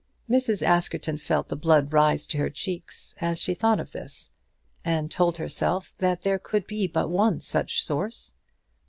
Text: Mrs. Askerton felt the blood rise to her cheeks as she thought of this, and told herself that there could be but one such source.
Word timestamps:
Mrs. 0.27 0.63
Askerton 0.63 1.17
felt 1.17 1.49
the 1.49 1.55
blood 1.55 1.93
rise 1.93 2.25
to 2.25 2.39
her 2.39 2.49
cheeks 2.49 3.13
as 3.21 3.37
she 3.37 3.53
thought 3.53 3.79
of 3.79 3.91
this, 3.91 4.31
and 4.83 5.11
told 5.11 5.37
herself 5.37 5.93
that 5.99 6.23
there 6.23 6.39
could 6.39 6.65
be 6.65 6.87
but 6.87 7.11
one 7.11 7.39
such 7.39 7.83
source. 7.83 8.33